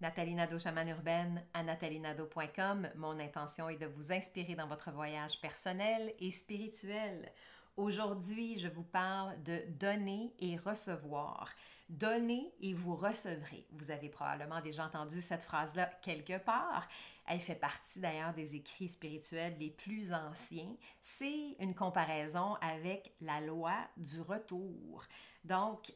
[0.00, 2.88] Nathalie Nadeau, chamane urbaine, à nathalienadeau.com.
[2.96, 7.30] Mon intention est de vous inspirer dans votre voyage personnel et spirituel.
[7.76, 11.50] Aujourd'hui, je vous parle de donner et recevoir.
[11.90, 13.66] Donnez et vous recevrez.
[13.72, 16.88] Vous avez probablement déjà entendu cette phrase-là quelque part.
[17.26, 20.76] Elle fait partie d'ailleurs des écrits spirituels les plus anciens.
[21.02, 25.04] C'est une comparaison avec la loi du retour.
[25.44, 25.92] Donc,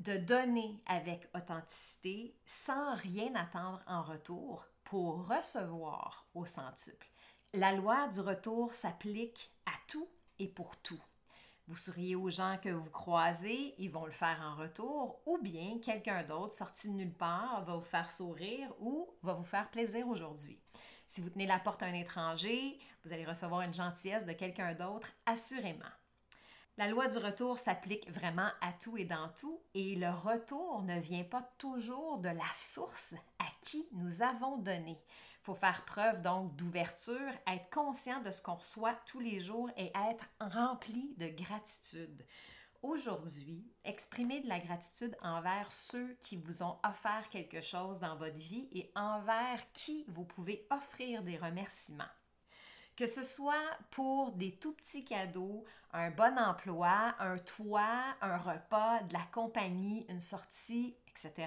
[0.00, 7.06] de donner avec authenticité sans rien attendre en retour pour recevoir au centuple.
[7.52, 11.02] La loi du retour s'applique à tout et pour tout.
[11.66, 15.78] Vous souriez aux gens que vous croisez, ils vont le faire en retour, ou bien
[15.80, 20.08] quelqu'un d'autre sorti de nulle part va vous faire sourire ou va vous faire plaisir
[20.08, 20.58] aujourd'hui.
[21.06, 24.74] Si vous tenez la porte à un étranger, vous allez recevoir une gentillesse de quelqu'un
[24.74, 25.84] d'autre, assurément.
[26.78, 31.00] La loi du retour s'applique vraiment à tout et dans tout, et le retour ne
[31.00, 34.92] vient pas toujours de la source à qui nous avons donné.
[34.92, 39.68] Il faut faire preuve donc d'ouverture, être conscient de ce qu'on reçoit tous les jours
[39.76, 42.24] et être rempli de gratitude.
[42.82, 48.38] Aujourd'hui, exprimez de la gratitude envers ceux qui vous ont offert quelque chose dans votre
[48.38, 52.04] vie et envers qui vous pouvez offrir des remerciements.
[52.98, 59.04] Que ce soit pour des tout petits cadeaux, un bon emploi, un toit, un repas,
[59.04, 61.46] de la compagnie, une sortie, etc.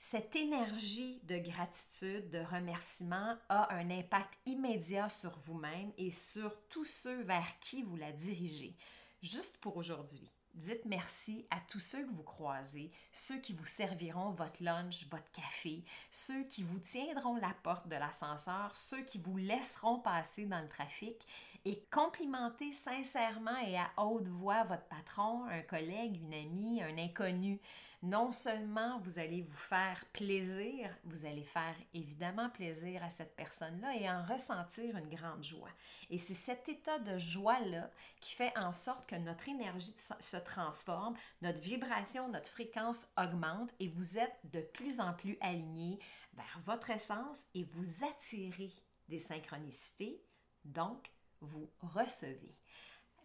[0.00, 6.86] Cette énergie de gratitude, de remerciement a un impact immédiat sur vous-même et sur tous
[6.86, 8.76] ceux vers qui vous la dirigez.
[9.22, 10.28] Juste pour aujourd'hui.
[10.54, 15.30] Dites merci à tous ceux que vous croisez, ceux qui vous serviront votre lunch, votre
[15.32, 20.60] café, ceux qui vous tiendront la porte de l'ascenseur, ceux qui vous laisseront passer dans
[20.60, 21.26] le trafic
[21.64, 27.58] et complimentez sincèrement et à haute voix votre patron, un collègue, une amie, un inconnu.
[28.02, 33.96] Non seulement vous allez vous faire plaisir, vous allez faire évidemment plaisir à cette personne-là
[33.96, 35.70] et en ressentir une grande joie.
[36.10, 41.16] Et c'est cet état de joie-là qui fait en sorte que notre énergie se transforme,
[41.42, 46.00] notre vibration, notre fréquence augmente et vous êtes de plus en plus aligné
[46.34, 48.72] vers votre essence et vous attirez
[49.08, 50.20] des synchronicités,
[50.64, 51.08] donc
[51.40, 52.56] vous recevez.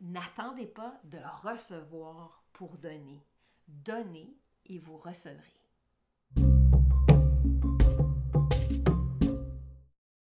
[0.01, 3.25] N'attendez pas de recevoir pour donner.
[3.67, 4.37] Donnez
[4.69, 5.56] et vous recevrez.